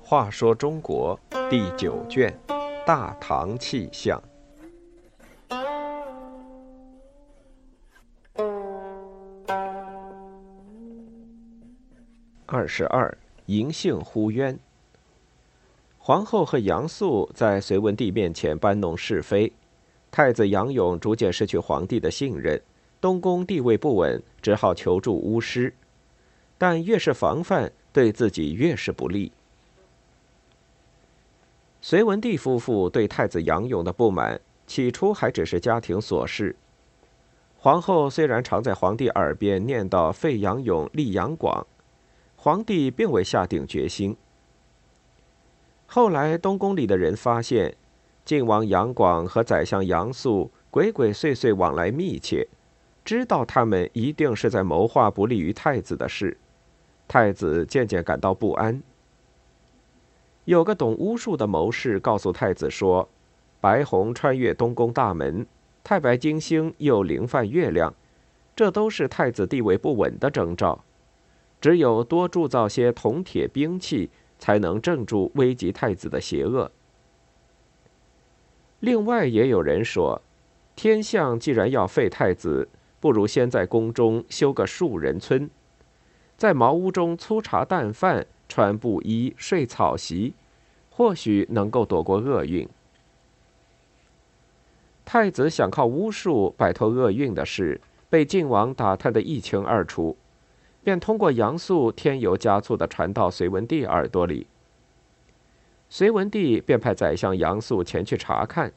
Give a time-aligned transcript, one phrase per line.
[0.00, 2.34] 话说中国第九卷
[2.86, 4.18] 《大唐气象》
[12.46, 13.14] 二十二，
[13.44, 14.58] 银杏呼冤。
[15.98, 19.52] 皇后和杨素在隋文帝面前搬弄是非，
[20.10, 22.58] 太子杨勇逐渐失去皇帝的信任，
[23.00, 25.72] 东宫地位不稳，只好求助巫师，
[26.56, 29.30] 但越是防范，对自己越是不利。
[31.80, 36.56] 隋文帝夫妇对太子杨勇的不满，起初还只是家庭琐事。
[37.56, 41.66] 皇后虽然常在皇帝耳边念叨废杨勇立杨广，
[42.36, 44.16] 皇帝并未下定决心。
[45.86, 47.76] 后来东宫里的人发现，
[48.24, 52.46] 晋王杨广和宰相杨素鬼鬼祟祟往来密切，
[53.08, 56.36] 知道他们一定是在谋划不利于太子的事，
[57.08, 58.82] 太子渐渐感到不安。
[60.44, 63.08] 有个懂巫术的谋士告诉太子说
[63.62, 65.46] ：“白虹穿越东宫大门，
[65.82, 67.94] 太白金星又凌犯月亮，
[68.54, 70.84] 这都是太子地位不稳的征兆。
[71.62, 76.70] 只有多铸造些铜铁兵器，才能镇住危及太子的邪恶。”
[78.80, 80.20] 另外也有人说，
[80.76, 82.68] 天象既然要废太子，
[83.00, 85.48] 不如先在宫中修个庶人村，
[86.36, 88.26] 在茅屋中粗茶淡饭。
[88.50, 90.32] 穿布衣、睡草席，
[90.88, 92.66] 或许能够躲过厄运。
[95.04, 100.16] 太子想靠巫术摆脱厄运的事，被晋王打探得一清二楚，
[100.82, 104.46] 便通过杨素添油加醋的传到隋文帝耳朵里。
[105.90, 108.72] 隋文帝便派宰相杨素前去查看。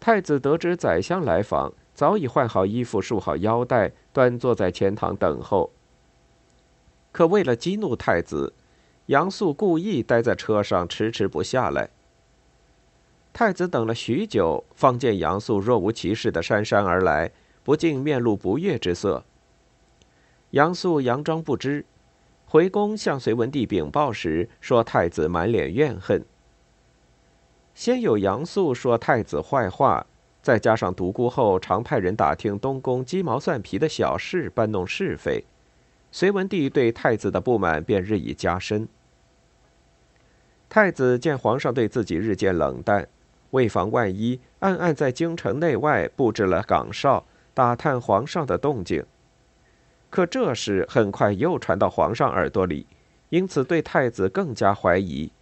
[0.00, 5.70] 太子得知宰相来访，早已换好衣服、束好腰带，端坐在前堂等候。
[7.10, 8.52] 可为了激怒太子，
[9.06, 11.88] 杨素故意待在车上，迟迟不下来。
[13.32, 17.32] 太子等了许久，方见杨素若无其事的姗姗而来，
[17.64, 19.24] 不禁面露不悦之色。
[20.50, 21.86] 杨素佯装不知，
[22.44, 26.22] 回宫向隋文帝禀报时，说太子满脸怨恨。
[27.74, 30.06] 先有杨素说太子坏话，
[30.46, 35.44] 再加上独孤后常派人打听东宫鸡毛蒜皮的小事，搬弄是非。
[36.12, 38.86] 隋文帝对太子的不满便日益加深。
[40.68, 43.08] 太子见皇上对自己日渐冷淡，
[43.50, 49.04] 为防万一，暗暗在京城内外布置了岗哨，打探皇上的动静。
[50.10, 52.86] 可这事很快又传到皇上耳朵里，
[53.30, 55.32] 因此对太子更加怀疑。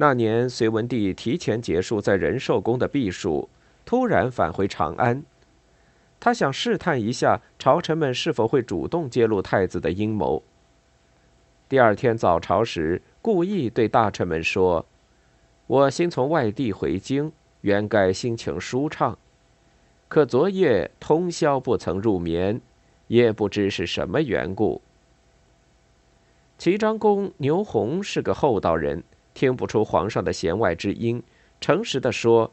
[0.00, 3.48] 那年，隋文帝提前结束在仁寿宫的避暑，
[3.84, 5.24] 突然返回长安。
[6.20, 10.40] 他想试探一下朝臣们是否会主动揭露太子的阴谋。
[11.68, 14.86] 第二天早朝时，故意对大臣们说
[15.66, 17.32] ：“我新从外地回京，
[17.62, 19.18] 原该心情舒畅，
[20.06, 22.60] 可昨夜通宵不曾入眠，
[23.08, 24.80] 也不知是什么缘故。”
[26.56, 29.02] 齐章公牛弘是个厚道人，
[29.38, 31.22] 听不出皇上的弦外之音，
[31.60, 32.50] 诚实的说。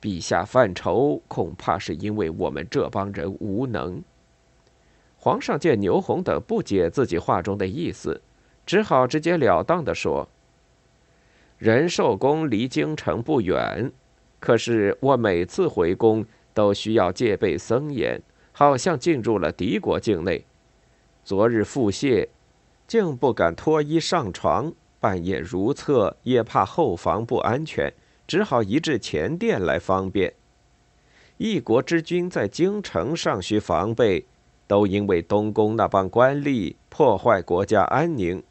[0.00, 4.00] 陛下犯愁，恐怕是因为我们这帮人无能。
[5.16, 8.22] 皇上见牛弘等不解自己话中的意思，
[8.64, 10.28] 只好直截了当的说
[11.58, 13.90] ：“仁寿宫离京城不远，
[14.38, 16.24] 可是我每次回宫
[16.54, 18.22] 都需要戒备森严，
[18.52, 20.44] 好像进入了敌国境内。
[21.24, 22.28] 昨日腹泻，
[22.86, 27.92] 竟不敢脱衣上床，半夜如厕也怕后房不安全。”
[28.24, 30.32] 只好移至前殿来方便。
[31.36, 34.24] 一国之君在京城尚需防备，
[34.66, 38.42] 都因为东宫那帮官吏破坏国家安宁。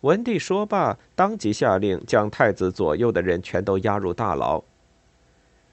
[0.00, 4.64] 文帝说罢，当即下令将太子左右的人全都押入大牢。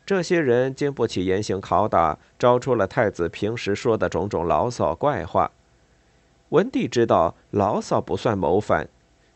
[0.06, 5.50] 这些人经不起严刑拷打，招出了太子平时说的种种牢骚怪话。
[6.50, 8.88] 文帝知道牢骚不算谋反，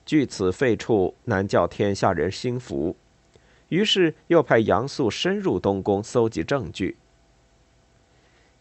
[0.09, 2.95] 据此废黜，难叫天下人心服。
[3.67, 6.97] 于是又派杨素深入东宫搜集证据。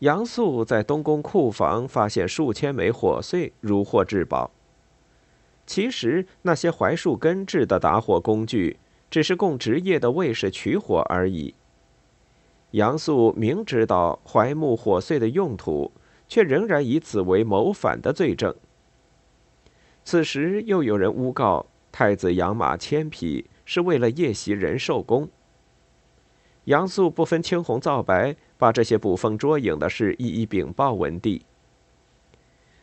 [0.00, 4.50] 杨素在东宫库房发现数千枚火碎，如获至宝。
[5.66, 8.76] 其实那些槐树根制的打火工具，
[9.10, 11.54] 只是供职业的卫士取火而已。
[12.72, 15.90] 杨素明知道槐木火碎的用途，
[16.28, 18.54] 却仍然以此为谋反的罪证。
[20.10, 23.44] 此时又有人诬告太子养马千匹。
[23.66, 25.28] 是为了夜袭仁寿宫。
[26.64, 31.44] 杨素不分青红皂白，把这些捕风捉影的事一一禀报文帝。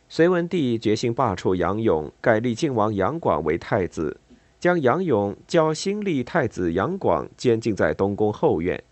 [0.07, 4.19] 隋文帝决心罢黜杨勇，改立晋王杨广为太子，
[4.59, 8.83] 将杨勇交新立太子杨广监禁在东宫后院。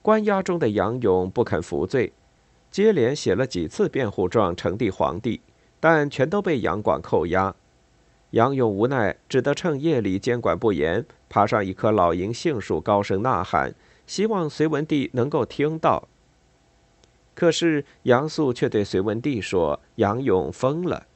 [0.00, 2.14] 关押中的杨勇不肯服罪，
[2.70, 5.42] 接连写了几次辩护状呈递皇帝，
[5.80, 7.54] 但全都被杨广扣押。
[8.32, 13.74] 杨勇无奈，只得趁夜里监管不严，爬上一棵老银杏树，高声呐喊，
[14.06, 16.08] 希望隋文帝能够听到。
[17.34, 21.06] 可是杨素却对隋文帝说：“杨勇疯了。”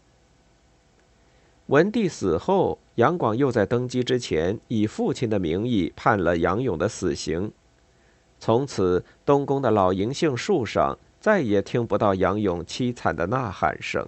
[1.67, 7.51] 文帝死后，杨广又在登基之前以父亲的名义判了杨勇的死刑。
[8.39, 14.07] 从此，东宫的老银杏树上再也听不到杨勇凄惨的呐喊声。